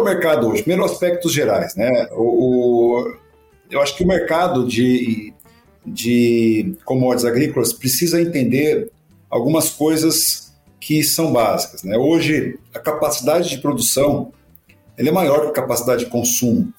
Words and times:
é 0.00 0.02
o 0.02 0.04
mercado 0.04 0.48
hoje? 0.48 0.62
Primeiro, 0.62 0.84
aspectos 0.84 1.32
gerais. 1.32 1.74
Né? 1.76 2.08
O, 2.12 2.22
o, 2.22 3.14
eu 3.70 3.80
acho 3.80 3.96
que 3.96 4.04
o 4.04 4.06
mercado 4.06 4.66
de, 4.66 5.32
de 5.86 6.74
commodities 6.84 7.24
agrícolas 7.24 7.72
precisa 7.72 8.20
entender 8.20 8.90
algumas 9.28 9.70
coisas 9.70 10.52
que 10.80 11.02
são 11.04 11.32
básicas. 11.32 11.82
Né? 11.82 11.96
Hoje, 11.96 12.58
a 12.74 12.78
capacidade 12.78 13.48
de 13.50 13.58
produção 13.58 14.32
ele 15.00 15.08
é 15.08 15.12
maior 15.12 15.40
que 15.40 15.48
a 15.48 15.52
capacidade 15.52 16.04
de 16.04 16.10
consumo. 16.10 16.74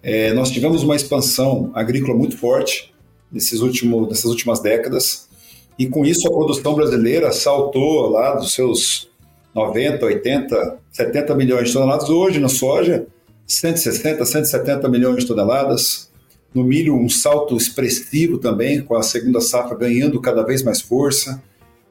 É, 0.00 0.32
nós 0.32 0.50
tivemos 0.52 0.84
uma 0.84 0.94
expansão 0.94 1.72
agrícola 1.74 2.16
muito 2.16 2.36
forte 2.36 2.94
nesses 3.30 3.60
últimos, 3.60 4.08
nessas 4.08 4.26
últimas 4.26 4.60
décadas, 4.60 5.28
e 5.76 5.88
com 5.88 6.04
isso 6.04 6.28
a 6.28 6.30
produção 6.30 6.74
brasileira 6.74 7.32
saltou 7.32 8.08
lá 8.08 8.36
dos 8.36 8.54
seus 8.54 9.10
90, 9.56 10.04
80, 10.04 10.78
70 10.92 11.34
milhões 11.34 11.68
de 11.68 11.72
toneladas. 11.72 12.10
Hoje, 12.10 12.38
na 12.38 12.48
soja, 12.48 13.06
160, 13.46 14.22
170 14.22 14.86
milhões 14.90 15.20
de 15.20 15.26
toneladas. 15.26 16.10
No 16.54 16.62
milho, 16.62 16.94
um 16.94 17.08
salto 17.08 17.56
expressivo 17.56 18.36
também, 18.36 18.82
com 18.82 18.94
a 18.94 19.02
segunda 19.02 19.40
safra 19.40 19.76
ganhando 19.76 20.20
cada 20.20 20.42
vez 20.42 20.62
mais 20.62 20.82
força. 20.82 21.42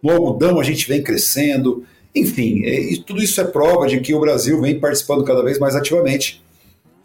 No 0.02 0.12
algodão, 0.12 0.60
a 0.60 0.64
gente 0.64 0.88
vem 0.88 1.02
crescendo. 1.02 1.84
Enfim, 2.14 2.62
é, 2.66 2.96
tudo 3.06 3.24
isso 3.24 3.42
é 3.42 3.44
prova 3.44 3.88
de 3.88 4.00
que 4.00 4.14
o 4.14 4.20
Brasil 4.20 4.62
vem 4.62 4.80
participando 4.80 5.24
cada 5.24 5.44
vez 5.44 5.58
mais 5.58 5.76
ativamente. 5.76 6.44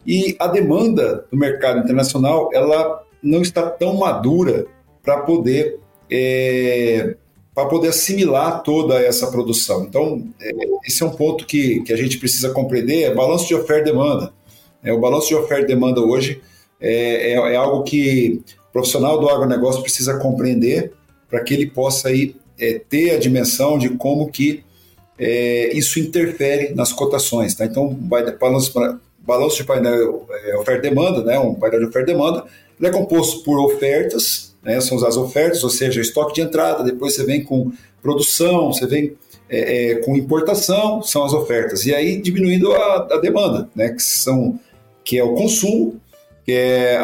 E 0.07 0.37
a 0.39 0.47
demanda 0.47 1.25
do 1.31 1.39
mercado 1.39 1.81
internacional, 1.81 2.51
ela 2.53 3.03
não 3.23 3.41
está 3.41 3.69
tão 3.69 3.97
madura 3.97 4.67
para 5.03 5.19
poder 5.19 5.79
é, 6.11 7.17
para 7.55 7.67
poder 7.67 7.89
assimilar 7.89 8.63
toda 8.63 9.01
essa 9.01 9.31
produção. 9.31 9.85
Então, 9.85 10.27
é, 10.41 10.51
esse 10.87 11.03
é 11.03 11.07
um 11.07 11.11
ponto 11.11 11.45
que, 11.45 11.81
que 11.81 11.93
a 11.93 11.97
gente 11.97 12.19
precisa 12.19 12.51
compreender, 12.51 13.03
é 13.03 13.15
balanço 13.15 13.47
de 13.47 13.55
oferta 13.55 13.89
e 13.89 13.93
demanda. 13.93 14.33
É, 14.83 14.93
o 14.93 15.01
balanço 15.01 15.29
de 15.29 15.35
oferta 15.35 15.65
e 15.65 15.67
demanda 15.67 16.01
hoje 16.01 16.41
é, 16.81 17.33
é, 17.33 17.35
é 17.35 17.57
algo 17.57 17.83
que 17.83 18.43
o 18.69 18.73
profissional 18.73 19.21
do 19.21 19.29
agronegócio 19.29 19.83
precisa 19.83 20.19
compreender 20.19 20.93
para 21.29 21.43
que 21.43 21.53
ele 21.53 21.67
possa 21.67 22.09
aí, 22.09 22.35
é, 22.59 22.81
ter 22.89 23.11
a 23.11 23.19
dimensão 23.19 23.79
de 23.79 23.91
como 23.91 24.31
que 24.31 24.65
é, 25.19 25.71
isso 25.77 26.01
interfere 26.01 26.75
nas 26.75 26.93
cotações. 26.93 27.55
Tá? 27.55 27.67
Então, 27.67 27.93
balanço, 27.93 28.73
balanço 29.19 29.57
de 29.57 29.65
painel 29.65 30.27
oferta 30.59 30.87
e 30.87 30.91
demanda, 30.91 31.23
né, 31.23 31.39
um 31.39 31.55
painel 31.55 31.81
de 31.81 31.87
oferta 31.87 32.11
e 32.11 32.15
demanda, 32.15 32.45
ele 32.79 32.89
é 32.89 32.93
composto 32.93 33.43
por 33.43 33.61
ofertas 33.61 34.50
né? 34.63 34.81
São 34.81 35.05
as 35.05 35.17
ofertas, 35.17 35.65
ou 35.65 35.71
seja, 35.71 36.01
estoque 36.01 36.35
de 36.35 36.41
entrada, 36.41 36.85
depois 36.85 37.15
você 37.15 37.25
vem 37.25 37.43
com 37.43 37.73
produção, 38.03 38.73
você 38.73 38.87
vem 38.87 39.17
é, 39.49 39.93
é, 39.93 39.95
com 39.97 40.17
importação, 40.17 41.03
são 41.03 41.25
as 41.25 41.33
ofertas. 41.33 41.85
E 41.87 41.95
aí 41.95 42.21
diminuindo 42.21 42.73
a, 42.73 43.09
a, 43.13 43.19
demanda, 43.19 43.69
né? 43.75 43.91
que, 43.91 44.03
são, 44.03 44.59
que 45.05 45.19
é 45.19 45.25
o 45.25 45.35
consumo, 45.35 46.01
que 46.45 46.53
é 46.53 46.97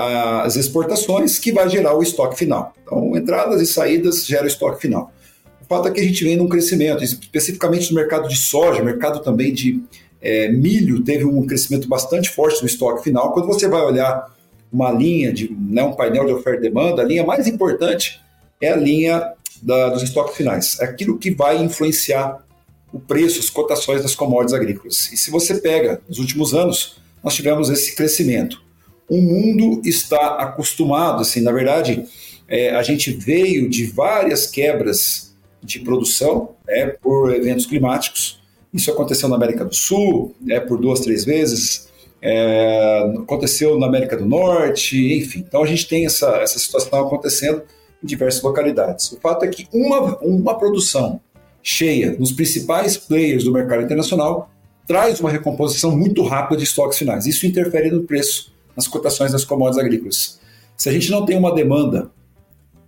as 0.43 0.57
exportações, 0.57 1.39
que 1.39 1.53
vai 1.53 1.69
gerar 1.69 1.97
o 1.97 2.03
estoque 2.03 2.39
final. 2.39 2.73
Então, 2.83 3.17
entradas 3.17 3.61
e 3.61 3.67
saídas 3.67 4.25
geram 4.27 4.45
o 4.45 4.49
estoque 4.49 4.81
final. 4.81 5.13
O 5.61 5.65
fato 5.67 5.89
é 5.89 5.91
que 5.91 6.01
a 6.01 6.05
gente 6.05 6.23
vem 6.23 6.37
num 6.37 6.49
crescimento, 6.49 7.03
especificamente 7.03 7.91
no 7.91 7.97
mercado 7.97 8.29
de 8.29 8.37
soja, 8.37 8.83
mercado 8.83 9.21
também 9.21 9.53
de 9.53 9.83
é, 10.23 10.49
milho, 10.49 11.03
teve 11.03 11.25
um 11.25 11.45
crescimento 11.45 11.89
bastante 11.89 12.31
forte 12.31 12.61
no 12.61 12.67
estoque 12.67 13.03
final. 13.03 13.33
Quando 13.33 13.47
você 13.49 13.69
vai 13.69 13.83
olhar 13.83 14.36
uma 14.77 14.93
linha 14.93 15.33
de 15.33 15.51
né, 15.51 15.83
um 15.83 15.95
painel 15.95 16.27
de 16.27 16.33
oferta 16.33 16.59
e 16.59 16.69
demanda, 16.69 17.01
a 17.01 17.05
linha 17.05 17.25
mais 17.25 17.47
importante 17.47 18.21
é 18.61 18.71
a 18.71 18.77
linha 18.77 19.33
da, 19.63 19.89
dos 19.89 20.03
estoques 20.03 20.37
finais. 20.37 20.79
É 20.81 20.85
aquilo 20.85 21.17
que 21.17 21.31
vai 21.31 21.57
influenciar 21.57 22.45
o 22.93 23.01
preço, 23.01 23.41
as 23.41 23.49
cotações 23.49 24.03
das 24.03 24.15
commodities 24.15 24.53
agrícolas. 24.53 25.11
E 25.13 25.17
se 25.17 25.31
você 25.31 25.55
pega 25.55 26.03
nos 26.07 26.19
últimos 26.19 26.53
anos, 26.53 26.99
nós 27.25 27.35
tivemos 27.35 27.71
esse 27.71 27.97
crescimento. 27.97 28.63
O 29.09 29.17
mundo 29.17 29.81
está 29.83 30.37
acostumado, 30.37 31.23
assim, 31.23 31.41
na 31.41 31.53
verdade, 31.53 32.05
é, 32.47 32.71
a 32.71 32.83
gente 32.83 33.11
veio 33.13 33.71
de 33.71 33.87
várias 33.87 34.47
quebras 34.47 35.35
de 35.63 35.81
produção 35.81 36.51
né, 36.67 36.89
por 36.89 37.35
eventos 37.35 37.65
climáticos. 37.65 38.43
Isso 38.75 38.91
aconteceu 38.91 39.29
na 39.29 39.37
América 39.37 39.65
do 39.65 39.75
Sul, 39.75 40.35
é, 40.51 40.61
por 40.61 40.79
duas, 40.79 41.01
três 41.01 41.25
vezes 41.25 41.87
é, 42.21 43.13
aconteceu 43.19 43.79
na 43.79 43.87
América 43.87 44.17
do 44.17 44.27
Norte, 44.27 45.15
enfim. 45.15 45.45
Então 45.47 45.63
a 45.63 45.67
gente 45.67 45.87
tem 45.89 46.07
essa, 46.07 46.29
essa 46.39 46.59
situação 46.59 47.01
acontecendo 47.01 47.63
em 48.03 48.07
diversas 48.07 48.43
localidades. 48.43 49.13
O 49.13 49.21
fato 49.21 49.45
é 49.45 49.49
que 49.49 49.67
uma, 49.73 50.19
uma 50.19 50.59
produção 50.59 51.21
cheia 51.63 52.17
nos 52.19 52.33
principais 52.33 52.97
players 52.97 53.45
do 53.45 53.53
mercado 53.53 53.83
internacional 53.83 54.51
traz 54.87 55.21
uma 55.21 55.31
recomposição 55.31 55.97
muito 55.97 56.23
rápida 56.23 56.59
de 56.59 56.65
estoques 56.65 56.99
finais. 56.99 57.27
Isso 57.27 57.45
interfere 57.45 57.91
no 57.91 58.05
preço, 58.05 58.53
nas 58.77 58.87
cotações 58.87 59.33
das 59.33 59.45
commodities 59.45 59.85
agrícolas. 59.85 60.41
Se 60.77 60.89
a 60.89 60.93
gente 60.93 61.11
não 61.11 61.25
tem 61.25 61.37
uma 61.37 61.53
demanda 61.53 62.11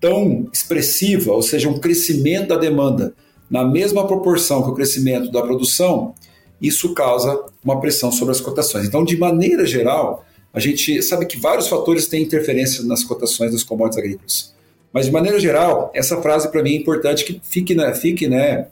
tão 0.00 0.48
expressiva, 0.52 1.32
ou 1.32 1.42
seja, 1.42 1.68
um 1.68 1.78
crescimento 1.78 2.48
da 2.48 2.56
demanda 2.56 3.14
na 3.50 3.64
mesma 3.64 4.06
proporção 4.06 4.62
que 4.62 4.70
o 4.70 4.74
crescimento 4.74 5.30
da 5.32 5.42
produção, 5.42 6.14
isso 6.60 6.94
causa 6.94 7.44
uma 7.64 7.80
pressão 7.80 8.10
sobre 8.10 8.32
as 8.32 8.40
cotações. 8.40 8.86
Então, 8.86 9.04
de 9.04 9.16
maneira 9.16 9.64
geral, 9.64 10.24
a 10.52 10.60
gente 10.60 11.02
sabe 11.02 11.26
que 11.26 11.38
vários 11.38 11.68
fatores 11.68 12.06
têm 12.06 12.22
interferência 12.22 12.84
nas 12.84 13.04
cotações 13.04 13.52
das 13.52 13.62
commodities 13.62 13.98
agrícolas. 13.98 14.54
Mas, 14.92 15.06
de 15.06 15.12
maneira 15.12 15.38
geral, 15.38 15.90
essa 15.94 16.20
frase 16.20 16.50
para 16.50 16.62
mim 16.62 16.72
é 16.72 16.76
importante 16.76 17.24
que 17.24 17.40
fique, 17.44 17.74
né, 17.74 17.94
fique, 17.94 18.26
né, 18.26 18.66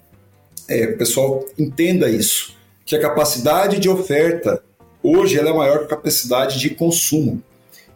é, 0.69 0.86
o 0.86 0.98
pessoal 0.98 1.44
entenda 1.58 2.08
isso, 2.08 2.56
que 2.84 2.96
a 2.96 3.00
capacidade 3.00 3.78
de 3.78 3.88
oferta 3.88 4.62
hoje 5.02 5.38
ela 5.38 5.50
é 5.50 5.52
maior 5.52 5.78
que 5.78 5.84
a 5.84 5.88
capacidade 5.88 6.58
de 6.58 6.70
consumo. 6.70 7.42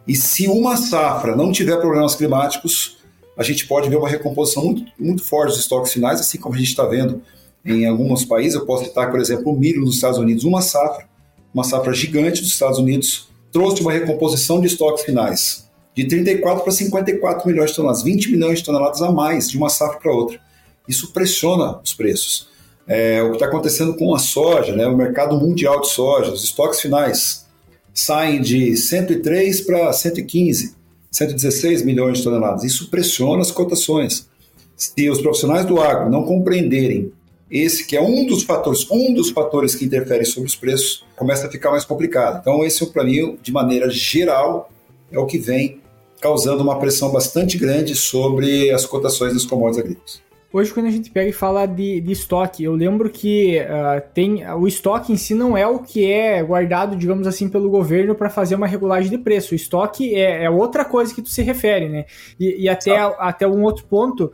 E 0.07 0.15
se 0.15 0.47
uma 0.47 0.77
safra 0.77 1.35
não 1.35 1.51
tiver 1.51 1.77
problemas 1.77 2.15
climáticos, 2.15 2.97
a 3.37 3.43
gente 3.43 3.67
pode 3.67 3.89
ver 3.89 3.97
uma 3.97 4.09
recomposição 4.09 4.63
muito, 4.63 4.91
muito 4.97 5.23
forte 5.23 5.49
dos 5.49 5.59
estoques 5.59 5.91
finais, 5.91 6.19
assim 6.19 6.37
como 6.37 6.55
a 6.55 6.57
gente 6.57 6.69
está 6.69 6.85
vendo 6.85 7.21
em 7.65 7.85
alguns 7.85 8.25
países. 8.25 8.55
Eu 8.55 8.65
posso 8.65 8.85
citar, 8.85 9.11
por 9.11 9.19
exemplo, 9.19 9.51
o 9.51 9.57
milho 9.57 9.81
nos 9.81 9.95
Estados 9.95 10.17
Unidos, 10.17 10.43
uma 10.43 10.61
safra, 10.61 11.07
uma 11.53 11.63
safra 11.63 11.93
gigante 11.93 12.41
dos 12.41 12.51
Estados 12.51 12.79
Unidos, 12.79 13.29
trouxe 13.51 13.81
uma 13.81 13.91
recomposição 13.91 14.59
de 14.59 14.67
estoques 14.67 15.03
finais 15.03 15.69
de 15.95 16.05
34 16.05 16.63
para 16.63 16.71
54 16.71 17.47
milhões 17.47 17.71
de 17.71 17.75
toneladas, 17.75 18.03
20 18.03 18.31
milhões 18.31 18.59
de 18.59 18.65
toneladas 18.65 19.01
a 19.01 19.11
mais 19.11 19.49
de 19.49 19.57
uma 19.57 19.69
safra 19.69 19.99
para 19.99 20.13
outra. 20.13 20.39
Isso 20.87 21.11
pressiona 21.11 21.79
os 21.83 21.93
preços. 21.93 22.49
É, 22.87 23.21
o 23.21 23.29
que 23.29 23.35
está 23.35 23.45
acontecendo 23.45 23.95
com 23.95 24.13
a 24.15 24.19
soja, 24.19 24.75
né, 24.75 24.87
o 24.87 24.95
mercado 24.95 25.37
mundial 25.39 25.81
de 25.81 25.89
soja, 25.89 26.31
os 26.31 26.43
estoques 26.43 26.81
finais 26.81 27.45
saem 27.93 28.41
de 28.41 28.75
103 28.75 29.61
para 29.61 29.91
115, 29.91 30.75
116 31.11 31.83
milhões 31.83 32.17
de 32.17 32.23
toneladas. 32.23 32.63
Isso 32.63 32.89
pressiona 32.89 33.41
as 33.41 33.51
cotações. 33.51 34.27
Se 34.75 35.09
os 35.09 35.21
profissionais 35.21 35.65
do 35.65 35.79
agro 35.79 36.09
não 36.09 36.23
compreenderem 36.23 37.11
esse 37.51 37.85
que 37.85 37.97
é 37.97 38.01
um 38.01 38.25
dos 38.25 38.43
fatores, 38.43 38.89
um 38.89 39.13
dos 39.13 39.29
fatores 39.29 39.75
que 39.75 39.83
interfere 39.83 40.23
sobre 40.23 40.47
os 40.47 40.55
preços, 40.55 41.05
começa 41.17 41.47
a 41.47 41.51
ficar 41.51 41.69
mais 41.69 41.83
complicado. 41.83 42.39
Então, 42.39 42.63
esse, 42.63 42.85
para 42.87 43.03
mim, 43.03 43.37
de 43.41 43.51
maneira 43.51 43.89
geral, 43.89 44.71
é 45.11 45.19
o 45.19 45.25
que 45.25 45.37
vem 45.37 45.81
causando 46.21 46.63
uma 46.63 46.79
pressão 46.79 47.11
bastante 47.11 47.57
grande 47.57 47.95
sobre 47.95 48.71
as 48.71 48.85
cotações 48.85 49.33
das 49.33 49.45
commodities 49.45 49.83
agrícolas. 49.83 50.31
Hoje, 50.53 50.73
quando 50.73 50.87
a 50.87 50.91
gente 50.91 51.09
pega 51.09 51.29
e 51.29 51.33
fala 51.33 51.65
de, 51.65 52.01
de 52.01 52.11
estoque, 52.11 52.61
eu 52.65 52.73
lembro 52.73 53.09
que 53.09 53.57
uh, 53.59 54.01
tem 54.13 54.45
o 54.51 54.67
estoque 54.67 55.13
em 55.13 55.15
si 55.15 55.33
não 55.33 55.55
é 55.55 55.65
o 55.65 55.79
que 55.79 56.11
é 56.11 56.43
guardado, 56.43 56.93
digamos 56.93 57.25
assim, 57.25 57.47
pelo 57.47 57.69
governo 57.69 58.13
para 58.13 58.29
fazer 58.29 58.55
uma 58.55 58.67
regulagem 58.67 59.09
de 59.09 59.17
preço. 59.17 59.53
O 59.53 59.55
estoque 59.55 60.13
é, 60.13 60.43
é, 60.43 60.49
outra 60.49 60.83
coisa 60.83 61.15
que 61.15 61.21
tu 61.21 61.29
se 61.29 61.41
refere, 61.41 61.87
né? 61.87 62.05
E, 62.37 62.63
e 62.63 62.69
até, 62.69 62.97
até 62.97 63.47
um 63.47 63.63
outro 63.63 63.85
ponto 63.85 64.29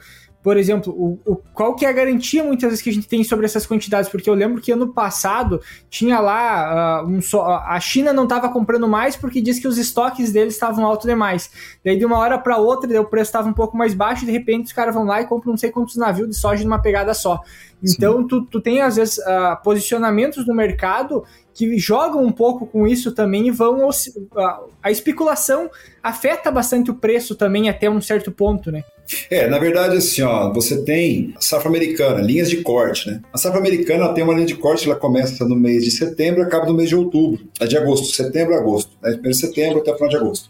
por 0.47 0.55
exemplo, 0.55 0.93
o, 0.93 1.19
o, 1.29 1.35
qual 1.53 1.75
que 1.75 1.85
é 1.85 1.89
a 1.89 1.91
garantia 1.91 2.41
muitas 2.41 2.69
vezes 2.69 2.81
que 2.81 2.89
a 2.89 2.93
gente 2.93 3.05
tem 3.05 3.21
sobre 3.21 3.45
essas 3.45 3.67
quantidades? 3.67 4.09
Porque 4.09 4.29
eu 4.29 4.33
lembro 4.33 4.61
que 4.61 4.71
ano 4.71 4.93
passado 4.93 5.59
tinha 5.89 6.21
lá 6.21 7.03
uh, 7.03 7.05
um 7.05 7.19
a 7.65 7.77
China 7.81 8.13
não 8.13 8.23
estava 8.23 8.47
comprando 8.47 8.87
mais 8.87 9.17
porque 9.17 9.41
diz 9.41 9.59
que 9.59 9.67
os 9.67 9.77
estoques 9.77 10.31
deles 10.31 10.53
estavam 10.53 10.85
altos 10.85 11.05
demais. 11.05 11.51
Daí 11.83 11.97
de 11.97 12.05
uma 12.05 12.17
hora 12.17 12.39
para 12.39 12.55
outra 12.55 13.01
o 13.01 13.03
preço 13.03 13.27
estava 13.27 13.49
um 13.49 13.51
pouco 13.51 13.75
mais 13.75 13.93
baixo 13.93 14.23
e 14.23 14.25
de 14.25 14.31
repente 14.31 14.67
os 14.67 14.71
caras 14.71 14.95
vão 14.95 15.03
lá 15.03 15.19
e 15.19 15.25
compram 15.25 15.51
não 15.51 15.57
sei 15.57 15.69
quantos 15.69 15.97
navios 15.97 16.29
de 16.29 16.37
soja 16.37 16.63
numa 16.63 16.79
pegada 16.79 17.13
só. 17.13 17.41
Então 17.83 18.25
tu, 18.25 18.45
tu 18.45 18.61
tem 18.61 18.79
às 18.79 18.95
vezes 18.95 19.17
uh, 19.17 19.61
posicionamentos 19.61 20.47
no 20.47 20.55
mercado 20.55 21.25
que 21.53 21.77
jogam 21.77 22.23
um 22.23 22.31
pouco 22.31 22.65
com 22.65 22.87
isso 22.87 23.11
também 23.11 23.49
e 23.49 23.51
vão 23.51 23.89
a, 24.37 24.61
a 24.81 24.91
especulação 24.91 25.69
afeta 26.01 26.49
bastante 26.49 26.89
o 26.89 26.95
preço 26.95 27.35
também 27.35 27.67
até 27.67 27.89
um 27.89 27.99
certo 27.99 28.31
ponto, 28.31 28.71
né? 28.71 28.85
É, 29.29 29.47
na 29.47 29.57
verdade, 29.57 29.97
assim, 29.97 30.21
ó, 30.21 30.51
você 30.51 30.83
tem 30.83 31.33
a 31.37 31.41
safra 31.41 31.69
americana, 31.69 32.21
linhas 32.21 32.49
de 32.49 32.57
corte, 32.57 33.09
né? 33.09 33.21
A 33.31 33.37
safra 33.37 33.59
americana 33.59 34.13
tem 34.13 34.23
uma 34.23 34.33
linha 34.33 34.45
de 34.45 34.55
corte, 34.55 34.85
ela 34.85 34.99
começa 34.99 35.45
no 35.45 35.55
mês 35.55 35.83
de 35.83 35.91
setembro 35.91 36.41
e 36.41 36.43
acaba 36.43 36.65
no 36.65 36.73
mês 36.73 36.89
de 36.89 36.95
outubro, 36.95 37.39
é 37.59 37.65
de 37.65 37.77
agosto, 37.77 38.13
setembro 38.15 38.53
a 38.53 38.57
agosto, 38.57 38.91
né? 39.01 39.11
Primeiro 39.11 39.31
de 39.31 39.37
setembro 39.37 39.79
até 39.79 39.93
final 39.93 40.09
de 40.09 40.17
agosto. 40.17 40.49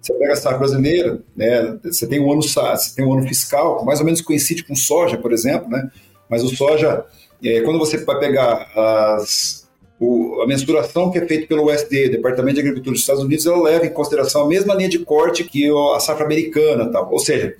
Você 0.00 0.12
pega 0.14 0.32
a 0.34 0.36
safra 0.36 0.58
brasileira, 0.58 1.20
né? 1.36 1.78
Você 1.82 2.06
tem 2.06 2.20
um 2.20 2.32
ano, 2.32 2.42
você 2.42 2.94
tem 2.94 3.04
um 3.04 3.12
ano 3.12 3.26
fiscal, 3.26 3.84
mais 3.84 3.98
ou 3.98 4.04
menos 4.04 4.20
coincide 4.20 4.62
com 4.62 4.76
soja, 4.76 5.18
por 5.18 5.32
exemplo, 5.32 5.68
né? 5.68 5.90
Mas 6.28 6.44
o 6.44 6.48
soja, 6.48 7.04
é, 7.42 7.60
quando 7.62 7.78
você 7.78 7.98
vai 7.98 8.18
pegar 8.20 8.70
as, 8.76 9.66
o, 9.98 10.42
a 10.42 10.46
mensuração 10.46 11.10
que 11.10 11.18
é 11.18 11.26
feita 11.26 11.46
pelo 11.46 11.72
USDA, 11.72 12.10
Departamento 12.10 12.54
de 12.54 12.60
Agricultura 12.60 12.92
dos 12.92 13.00
Estados 13.00 13.22
Unidos, 13.22 13.46
ela 13.46 13.62
leva 13.62 13.86
em 13.86 13.92
consideração 13.92 14.42
a 14.42 14.48
mesma 14.48 14.74
linha 14.74 14.88
de 14.88 14.98
corte 15.00 15.44
que 15.44 15.68
a 15.94 16.00
safra 16.00 16.24
americana. 16.24 16.90
Tal. 16.90 17.10
Ou 17.10 17.18
seja, 17.18 17.56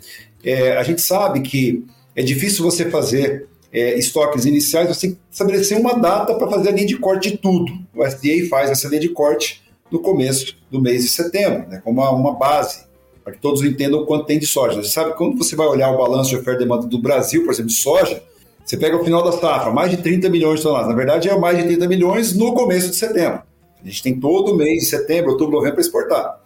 é, 0.47 0.77
a 0.77 0.83
gente 0.85 1.03
sabe 1.03 1.41
que 1.41 1.85
é 2.15 2.23
difícil 2.23 2.65
você 2.65 2.89
fazer 2.89 3.49
é, 3.73 3.99
estoques 3.99 4.47
iniciais, 4.47 4.89
você 4.89 5.09
tem 5.09 5.11
que 5.11 5.21
estabelecer 5.29 5.77
uma 5.77 5.95
data 5.95 6.35
para 6.35 6.49
fazer 6.49 6.69
a 6.69 6.73
linha 6.73 6.87
de 6.87 6.97
corte 6.97 7.33
de 7.33 7.37
tudo. 7.37 7.73
O 7.93 8.07
SDA 8.07 8.49
faz 8.49 8.71
essa 8.71 8.87
linha 8.87 9.01
de 9.01 9.09
corte 9.09 9.61
no 9.91 9.99
começo 9.99 10.57
do 10.71 10.81
mês 10.81 11.03
de 11.03 11.11
setembro, 11.11 11.69
né, 11.69 11.81
como 11.83 12.01
uma, 12.01 12.35
base, 12.35 12.87
para 13.25 13.33
que 13.33 13.41
todos 13.41 13.63
entendam 13.65 14.07
quanto 14.07 14.27
tem 14.27 14.39
de 14.39 14.47
soja. 14.47 14.81
Você 14.81 14.91
sabe, 14.91 15.15
quando 15.17 15.37
você 15.37 15.57
vai 15.57 15.67
olhar 15.67 15.91
o 15.91 15.99
balanço 15.99 16.31
de 16.31 16.37
oferta 16.37 16.63
e 16.63 16.65
demanda 16.65 16.87
do 16.87 16.99
Brasil, 16.99 17.45
por 17.45 17.53
exemplo, 17.53 17.71
de 17.71 17.77
soja, 17.77 18.23
você 18.65 18.77
pega 18.77 18.97
o 18.97 19.05
final 19.05 19.23
da 19.23 19.33
safra, 19.33 19.73
mais 19.73 19.91
de 19.91 19.97
30 19.99 20.29
milhões 20.29 20.61
de 20.61 20.63
toneladas. 20.63 20.89
Na 20.89 20.97
verdade, 20.97 21.29
é 21.29 21.37
mais 21.37 21.59
de 21.59 21.65
30 21.65 21.89
milhões 21.89 22.35
no 22.35 22.55
começo 22.55 22.89
de 22.91 22.97
setembro. 22.97 23.43
A 23.83 23.87
gente 23.87 24.03
tem 24.03 24.19
todo 24.19 24.57
mês 24.57 24.85
de 24.85 24.87
setembro, 24.87 25.33
outubro, 25.33 25.57
novembro 25.57 25.75
para 25.75 25.83
exportar. 25.83 26.41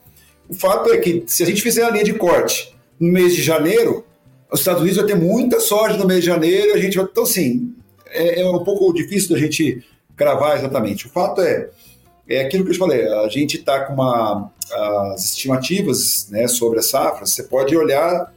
O 0.49 0.55
fato 0.55 0.91
é 0.91 0.99
que, 0.99 1.23
se 1.27 1.43
a 1.43 1.47
gente 1.47 1.63
fizer 1.63 1.85
a 1.85 1.91
linha 1.91 2.05
de 2.05 2.15
corte 2.15 2.75
no 3.01 3.11
mês 3.11 3.35
de 3.35 3.43
janeiro, 3.43 4.05
os 4.53 4.61
Estados 4.61 4.83
Unidos 4.83 4.99
vai 4.99 5.07
ter 5.07 5.17
muita 5.17 5.59
soja 5.59 5.97
no 5.97 6.07
mês 6.07 6.21
de 6.21 6.27
janeiro, 6.27 6.75
a 6.75 6.79
gente 6.79 6.97
vai. 6.97 7.07
Então, 7.11 7.23
assim, 7.23 7.75
é, 8.11 8.43
é 8.43 8.49
um 8.49 8.63
pouco 8.63 8.93
difícil 8.93 9.31
da 9.31 9.39
gente 9.39 9.83
cravar 10.17 10.59
exatamente. 10.59 11.07
O 11.07 11.11
fato 11.11 11.41
é, 11.41 11.71
é 12.29 12.43
aquilo 12.43 12.65
que 12.65 12.71
eu 12.71 12.75
te 12.75 12.79
falei, 12.79 13.07
a 13.07 13.29
gente 13.29 13.57
está 13.57 13.87
com 13.87 13.95
uma, 13.95 14.53
as 15.15 15.25
estimativas 15.25 16.29
né, 16.31 16.47
sobre 16.47 16.81
a 16.81 16.83
safra, 16.83 17.25
você 17.25 17.45
pode 17.45 17.75
olhar 17.77 18.33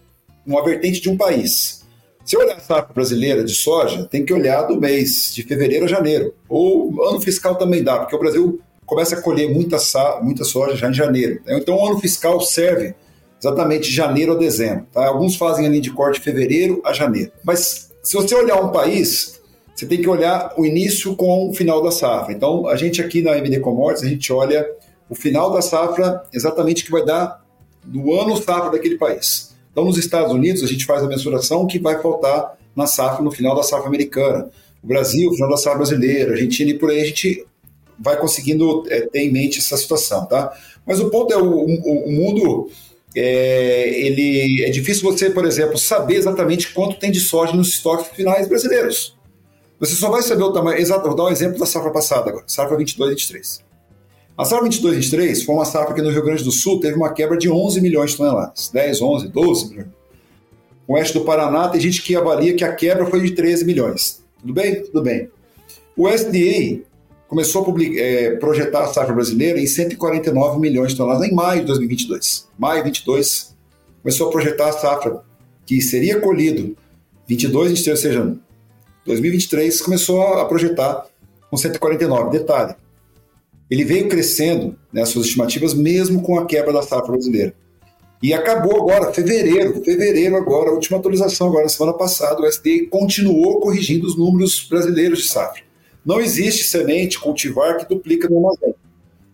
uma 0.45 0.63
vertente 0.63 1.01
de 1.01 1.09
um 1.09 1.17
país. 1.17 1.83
Se 2.23 2.37
olhar 2.37 2.55
a 2.55 2.59
safra 2.59 2.93
brasileira 2.93 3.43
de 3.43 3.53
soja, 3.53 4.05
tem 4.05 4.23
que 4.23 4.33
olhar 4.33 4.63
do 4.63 4.79
mês 4.79 5.33
de 5.35 5.43
fevereiro 5.43 5.85
a 5.85 5.89
janeiro. 5.89 6.33
Ou 6.47 7.05
ano 7.05 7.19
fiscal 7.19 7.55
também 7.55 7.83
dá, 7.83 7.99
porque 7.99 8.15
o 8.15 8.19
Brasil 8.19 8.61
começa 8.85 9.15
a 9.15 9.21
colher 9.21 9.49
muita, 9.49 9.77
muita 10.21 10.45
soja 10.45 10.75
já 10.77 10.89
em 10.89 10.93
janeiro. 10.93 11.41
Então, 11.47 11.75
o 11.75 11.85
ano 11.85 11.99
fiscal 11.99 12.39
serve 12.39 12.95
exatamente 13.43 13.91
janeiro 13.91 14.33
a 14.33 14.35
dezembro. 14.35 14.87
Tá? 14.91 15.05
Alguns 15.05 15.35
fazem 15.35 15.67
a 15.67 15.69
de 15.69 15.91
corte 15.91 16.19
de 16.19 16.23
fevereiro 16.23 16.81
a 16.85 16.93
janeiro. 16.93 17.31
Mas 17.43 17.91
se 18.01 18.15
você 18.15 18.33
olhar 18.33 18.61
um 18.61 18.71
país, 18.71 19.41
você 19.75 19.85
tem 19.85 20.01
que 20.01 20.07
olhar 20.07 20.53
o 20.57 20.65
início 20.65 21.13
com 21.15 21.49
o 21.49 21.53
final 21.53 21.83
da 21.83 21.91
safra. 21.91 22.33
Então, 22.33 22.67
a 22.67 22.77
gente 22.77 23.01
aqui 23.01 23.21
na 23.21 23.37
MD 23.37 23.59
Commodities, 23.59 24.03
a 24.03 24.09
gente 24.09 24.31
olha 24.31 24.65
o 25.09 25.15
final 25.15 25.51
da 25.51 25.61
safra 25.61 26.23
exatamente 26.33 26.85
que 26.85 26.91
vai 26.91 27.03
dar 27.03 27.43
no 27.85 28.17
ano 28.17 28.37
safra 28.37 28.71
daquele 28.71 28.97
país. 28.97 29.53
Então, 29.71 29.83
nos 29.83 29.97
Estados 29.97 30.31
Unidos, 30.31 30.63
a 30.63 30.67
gente 30.67 30.85
faz 30.85 31.03
a 31.03 31.07
mensuração 31.07 31.67
que 31.67 31.79
vai 31.79 32.01
faltar 32.01 32.57
na 32.73 32.87
safra, 32.87 33.21
no 33.23 33.31
final 33.31 33.55
da 33.55 33.63
safra 33.63 33.87
americana. 33.87 34.49
O 34.81 34.87
Brasil, 34.87 35.29
no 35.29 35.35
final 35.35 35.49
da 35.49 35.57
safra 35.57 35.79
brasileira, 35.79 36.31
Argentina 36.31 36.71
e 36.71 36.77
por 36.77 36.89
aí 36.89 37.01
a 37.01 37.05
gente 37.05 37.45
vai 37.99 38.17
conseguindo 38.17 38.83
é, 38.87 39.01
ter 39.01 39.19
em 39.19 39.31
mente 39.31 39.59
essa 39.59 39.75
situação, 39.75 40.25
tá? 40.25 40.53
Mas 40.85 40.99
o 40.99 41.09
ponto 41.09 41.33
é 41.33 41.37
o, 41.37 41.45
o, 41.45 42.07
o 42.07 42.11
mundo 42.11 42.69
é, 43.15 43.89
ele 44.05 44.63
é 44.63 44.69
difícil 44.69 45.03
você, 45.03 45.29
por 45.29 45.45
exemplo, 45.45 45.77
saber 45.77 46.15
exatamente 46.15 46.73
quanto 46.73 46.97
tem 46.97 47.11
de 47.11 47.19
soja 47.19 47.53
nos 47.53 47.69
estoques 47.69 48.07
finais 48.15 48.47
brasileiros. 48.47 49.15
Você 49.79 49.95
só 49.95 50.09
vai 50.09 50.21
saber 50.21 50.43
o 50.43 50.53
tamanho. 50.53 50.79
Exato, 50.79 51.05
vou 51.07 51.15
dar 51.15 51.25
um 51.25 51.29
exemplo 51.29 51.59
da 51.59 51.65
safra 51.65 51.91
passada 51.91 52.29
agora, 52.29 52.45
safra 52.47 52.77
22 52.77 53.09
23. 53.11 53.63
A 54.37 54.45
safra 54.45 54.63
22 54.63 54.95
23 54.95 55.43
foi 55.43 55.55
uma 55.55 55.65
safra 55.65 55.93
que 55.93 56.01
no 56.01 56.09
Rio 56.09 56.23
Grande 56.23 56.43
do 56.43 56.51
Sul 56.51 56.79
teve 56.79 56.95
uma 56.95 57.13
quebra 57.13 57.37
de 57.37 57.49
11 57.49 57.81
milhões 57.81 58.11
de 58.11 58.17
toneladas, 58.17 58.69
10, 58.73 59.01
11, 59.01 59.27
12 59.27 59.69
milhões. 59.69 59.89
O 60.87 60.93
oeste 60.93 61.13
do 61.13 61.23
Paraná 61.23 61.67
tem 61.69 61.79
gente 61.79 62.01
que 62.01 62.15
avalia 62.15 62.55
que 62.55 62.63
a 62.63 62.73
quebra 62.73 63.05
foi 63.05 63.21
de 63.21 63.31
13 63.31 63.63
milhões. 63.63 64.23
Tudo 64.39 64.53
bem? 64.53 64.83
Tudo 64.83 65.01
bem. 65.01 65.29
O 65.95 66.09
SDA 66.09 66.81
começou 67.33 67.65
a 67.65 67.83
é, 67.99 68.35
projetar 68.35 68.83
a 68.83 68.93
safra 68.93 69.11
brasileira 69.11 69.59
em 69.59 69.65
149 69.65 70.59
milhões 70.59 70.91
de 70.91 70.97
toneladas 70.97 71.27
em 71.27 71.33
maio 71.33 71.61
de 71.61 71.65
2022. 71.65 72.47
Maio 72.59 72.83
22 72.83 73.55
começou 74.03 74.27
a 74.27 74.31
projetar 74.31 74.69
a 74.69 74.71
safra 74.71 75.23
que 75.65 75.81
seria 75.81 76.21
colhido 76.21 76.77
22, 77.27 77.69
23, 77.69 77.97
ou 77.97 78.01
seja, 78.01 78.37
2023 79.07 79.81
começou 79.81 80.21
a 80.21 80.45
projetar 80.45 81.07
com 81.49 81.57
149. 81.57 82.37
Detalhe, 82.37 82.75
ele 83.67 83.83
veio 83.83 84.07
crescendo 84.07 84.77
né, 84.91 85.03
suas 85.03 85.25
estimativas 85.25 85.73
mesmo 85.73 86.21
com 86.21 86.37
a 86.37 86.45
quebra 86.45 86.71
da 86.71 86.83
safra 86.83 87.13
brasileira. 87.13 87.55
E 88.21 88.31
acabou 88.31 88.77
agora, 88.77 89.11
fevereiro, 89.11 89.83
fevereiro 89.83 90.35
agora, 90.35 90.69
a 90.69 90.73
última 90.73 90.99
atualização 90.99 91.47
agora, 91.47 91.67
semana 91.67 91.97
passada, 91.97 92.41
o 92.41 92.45
SDA 92.45 92.85
continuou 92.91 93.59
corrigindo 93.59 94.05
os 94.05 94.15
números 94.15 94.67
brasileiros 94.69 95.23
de 95.23 95.29
safra. 95.29 95.72
Não 96.05 96.19
existe 96.19 96.63
semente 96.63 97.19
cultivar 97.19 97.77
que 97.77 97.87
duplica 97.87 98.27
no 98.29 98.37
armazém. 98.37 98.75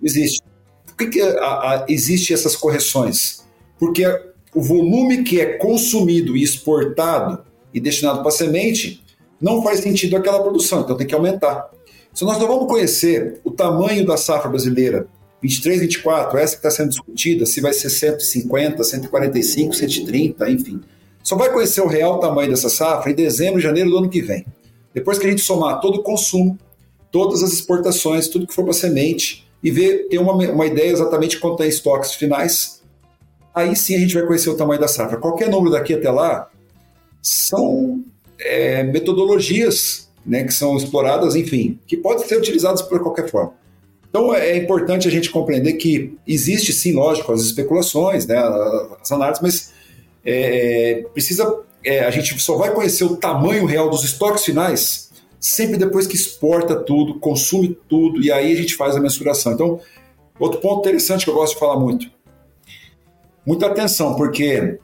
Existe. 0.02 0.42
Por 0.86 0.96
que, 0.96 1.08
que 1.08 1.22
a, 1.22 1.46
a, 1.46 1.86
existe 1.88 2.34
essas 2.34 2.56
correções? 2.56 3.46
Porque 3.78 4.06
o 4.54 4.62
volume 4.62 5.24
que 5.24 5.40
é 5.40 5.58
consumido 5.58 6.36
e 6.36 6.44
exportado 6.44 7.44
e 7.74 7.80
destinado 7.80 8.22
para 8.22 8.32
semente 8.32 9.04
não 9.40 9.64
faz 9.64 9.80
sentido 9.80 10.18
aquela 10.18 10.42
produção, 10.42 10.82
então 10.82 10.98
tem 10.98 11.08
que 11.08 11.16
aumentar. 11.16 11.70
Se 12.14 12.24
nós 12.26 12.38
não 12.38 12.48
vamos 12.48 12.68
conhecer 12.68 13.40
o 13.44 13.52
tamanho 13.52 14.06
da 14.06 14.18
safra 14.18 14.50
brasileira 14.50 15.08
23, 15.42 15.80
24, 15.82 16.38
essa 16.38 16.54
que 16.54 16.60
está 16.60 16.72
sendo 16.72 16.90
discutida, 16.90 17.46
se 17.46 17.62
vai 17.62 17.72
ser 17.72 17.90
150, 17.90 18.84
145, 18.84 19.74
130, 19.74 20.50
enfim. 20.50 20.82
Só 21.24 21.36
vai 21.36 21.52
conhecer 21.52 21.82
o 21.82 21.88
real 21.88 22.20
tamanho 22.20 22.50
dessa 22.50 22.70
safra 22.70 23.12
em 23.12 23.16
dezembro, 23.16 23.62
janeiro 23.62 23.90
do 23.90 23.98
ano 23.98 24.10
que 24.10 24.22
vem. 24.22 24.46
Depois 24.94 25.18
que 25.18 25.28
a 25.28 25.30
gente 25.30 25.42
somar 25.42 25.80
todo 25.80 26.00
o 26.00 26.04
consumo, 26.04 26.58
todas 27.12 27.44
as 27.44 27.54
exportações, 27.54 28.28
tudo 28.28 28.48
que 28.48 28.54
for 28.54 28.64
para 28.64 28.74
semente, 28.74 29.48
e 29.64 29.72
ver, 29.72 30.08
ter 30.10 30.20
uma, 30.20 30.34
uma 30.34 30.66
ideia 30.66 30.92
exatamente 30.92 31.40
quanto 31.40 31.64
é 31.64 31.68
estoques 31.68 32.14
finais, 32.14 32.82
aí 33.54 33.76
sim 33.76 33.96
a 33.96 34.00
gente 34.00 34.14
vai 34.14 34.26
conhecer 34.26 34.50
o 34.50 34.56
tamanho 34.56 34.80
da 34.80 34.88
safra. 34.88 35.18
Qualquer 35.18 35.50
número 35.50 35.72
daqui 35.72 35.94
até 35.94 36.10
lá 36.10 36.50
são 37.22 38.04
é, 38.40 38.84
metodologias 38.84 40.10
né, 40.26 40.44
que 40.44 40.54
são 40.54 40.78
exploradas, 40.78 41.36
enfim, 41.36 41.80
que 41.86 41.98
podem 41.98 42.26
ser 42.28 42.38
utilizadas 42.38 42.82
por 42.82 43.02
qualquer 43.02 43.30
forma. 43.30 43.54
Então 44.10 44.34
é 44.34 44.58
importante 44.58 45.08
a 45.08 45.12
gente 45.12 45.30
compreender 45.30 45.74
que 45.74 46.18
existe 46.26 46.74
sim, 46.74 46.94
lógico, 46.94 47.32
as 47.32 47.42
especulações, 47.42 48.26
né, 48.26 48.38
as 49.02 49.12
análises, 49.12 49.42
mas 49.42 49.74
é, 50.26 51.06
precisa 51.14 51.64
é, 51.84 52.02
a 52.02 52.12
gente 52.12 52.40
só 52.40 52.58
vai 52.58 52.74
conhecer 52.74 53.04
o 53.04 53.18
tamanho 53.18 53.66
real 53.66 53.90
dos 53.90 54.04
estoques 54.04 54.46
finais 54.46 55.10
sempre 55.40 55.78
depois 55.78 56.06
que 56.06 56.16
exporta 56.16 56.76
tudo, 56.76 57.20
consome 57.20 57.78
tudo, 57.88 58.22
e 58.22 58.32
aí 58.32 58.52
a 58.52 58.56
gente 58.56 58.76
faz 58.76 58.96
a 58.96 59.00
mensuração. 59.00 59.54
Então, 59.54 59.80
outro 60.38 60.60
ponto 60.60 60.80
interessante 60.80 61.24
que 61.24 61.32
eu 61.32 61.36
gosto 61.36 61.54
de 61.54 61.60
falar 61.60 61.80
muito. 61.80 62.12
Muita 63.46 63.68
atenção, 63.68 64.16
porque 64.16 64.80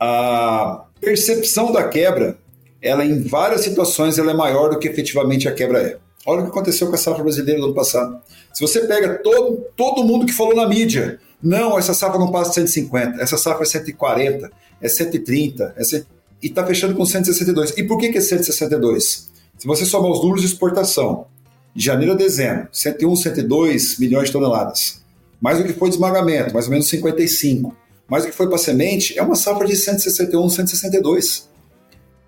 a 0.00 0.84
percepção 1.00 1.70
da 1.70 1.88
quebra, 1.88 2.38
ela 2.80 3.04
em 3.04 3.22
várias 3.22 3.60
situações 3.60 4.18
ela 4.18 4.32
é 4.32 4.34
maior 4.34 4.70
do 4.70 4.78
que 4.78 4.88
efetivamente 4.88 5.48
a 5.48 5.54
quebra 5.54 5.80
é. 5.80 5.98
Olha 6.26 6.40
o 6.40 6.44
que 6.44 6.50
aconteceu 6.50 6.88
com 6.88 6.94
a 6.94 6.98
safra 6.98 7.22
brasileira 7.22 7.60
no 7.60 7.66
ano 7.66 7.74
passado. 7.74 8.20
Se 8.52 8.60
você 8.60 8.86
pega 8.86 9.20
todo, 9.22 9.64
todo 9.76 10.04
mundo 10.04 10.26
que 10.26 10.32
falou 10.32 10.54
na 10.54 10.68
mídia, 10.68 11.18
não, 11.42 11.78
essa 11.78 11.92
safra 11.92 12.18
não 12.18 12.30
passa 12.30 12.50
de 12.50 12.54
150, 12.54 13.20
essa 13.20 13.36
safra 13.36 13.64
é 13.64 13.66
140, 13.66 14.50
é 14.80 14.88
130, 14.88 15.74
é 15.76 15.84
cent... 15.84 16.06
e 16.42 16.46
está 16.46 16.64
fechando 16.64 16.94
com 16.94 17.04
162. 17.04 17.76
E 17.76 17.82
por 17.82 17.98
que, 17.98 18.10
que 18.10 18.18
é 18.18 18.20
162? 18.20 19.30
Se 19.58 19.66
você 19.66 19.84
somar 19.84 20.10
os 20.10 20.20
números 20.20 20.42
de 20.42 20.46
exportação, 20.46 21.26
de 21.74 21.84
janeiro 21.84 22.12
a 22.12 22.16
dezembro, 22.16 22.68
101, 22.70 23.16
102 23.16 23.98
milhões 23.98 24.26
de 24.26 24.32
toneladas, 24.32 25.02
mais 25.40 25.58
o 25.58 25.64
que 25.64 25.72
foi 25.72 25.88
de 25.88 25.96
esmagamento, 25.96 26.54
mais 26.54 26.66
ou 26.66 26.72
menos 26.72 26.88
55, 26.88 27.74
mais 28.08 28.24
o 28.24 28.28
que 28.28 28.34
foi 28.34 28.48
para 28.48 28.58
semente, 28.58 29.18
é 29.18 29.22
uma 29.22 29.34
safra 29.34 29.66
de 29.66 29.74
161, 29.74 30.48
162, 30.48 31.48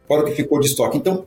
fora 0.09 0.23
o 0.23 0.25
que 0.25 0.35
ficou 0.35 0.59
de 0.59 0.67
estoque. 0.67 0.97
Então, 0.97 1.27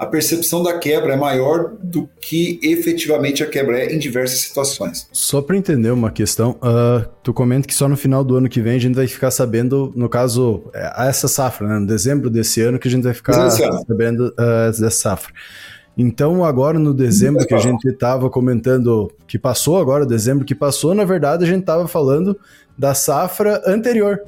a 0.00 0.06
percepção 0.06 0.62
da 0.62 0.78
quebra 0.78 1.12
é 1.12 1.16
maior 1.16 1.72
do 1.82 2.08
que 2.22 2.58
efetivamente 2.62 3.42
a 3.42 3.46
quebra 3.46 3.80
é 3.80 3.94
em 3.94 3.98
diversas 3.98 4.40
situações. 4.40 5.06
Só 5.12 5.42
para 5.42 5.58
entender 5.58 5.90
uma 5.90 6.10
questão, 6.10 6.52
uh, 6.52 7.06
tu 7.22 7.34
comenta 7.34 7.68
que 7.68 7.74
só 7.74 7.86
no 7.86 7.98
final 7.98 8.24
do 8.24 8.34
ano 8.34 8.48
que 8.48 8.62
vem 8.62 8.76
a 8.76 8.80
gente 8.80 8.94
vai 8.94 9.06
ficar 9.06 9.30
sabendo, 9.30 9.92
no 9.94 10.08
caso, 10.08 10.64
é, 10.72 11.06
essa 11.06 11.28
safra, 11.28 11.68
né? 11.68 11.78
no 11.78 11.86
dezembro 11.86 12.30
desse 12.30 12.62
ano 12.62 12.78
que 12.78 12.88
a 12.88 12.90
gente 12.90 13.02
vai 13.02 13.12
ficar 13.12 13.50
sabendo 13.50 14.28
uh, 14.28 14.68
dessa 14.68 14.90
safra. 14.90 15.34
Então, 15.98 16.46
agora 16.46 16.78
no 16.78 16.94
dezembro 16.94 17.46
que 17.46 17.52
a 17.52 17.58
gente 17.58 17.86
estava 17.86 18.30
comentando 18.30 19.12
que 19.28 19.38
passou, 19.38 19.78
agora 19.78 20.06
dezembro 20.06 20.46
que 20.46 20.54
passou, 20.54 20.94
na 20.94 21.04
verdade 21.04 21.44
a 21.44 21.46
gente 21.46 21.60
estava 21.60 21.86
falando 21.86 22.40
da 22.78 22.94
safra 22.94 23.60
anterior, 23.66 24.22